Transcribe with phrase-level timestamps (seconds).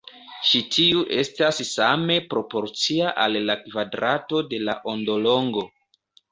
[0.51, 5.71] Ĉi tiu estas same proporcia al la kvadrato de la ondolongo.